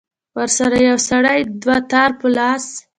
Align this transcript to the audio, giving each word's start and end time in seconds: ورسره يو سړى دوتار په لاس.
ورسره 0.37 0.77
يو 0.89 0.97
سړى 1.09 1.39
دوتار 1.63 2.09
په 2.19 2.27
لاس. 2.35 2.65